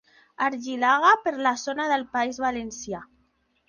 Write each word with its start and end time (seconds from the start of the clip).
Argilaga 0.45 1.13
per 1.27 1.35
la 1.49 1.53
zona 1.67 1.89
del 1.95 2.09
País 2.19 2.45
Valencià. 2.49 3.09